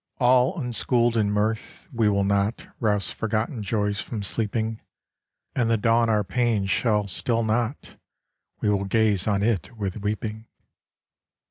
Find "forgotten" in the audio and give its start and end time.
3.11-3.61